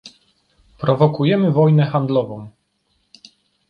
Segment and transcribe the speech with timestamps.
[0.77, 2.51] Prowokujemy wojnę handlową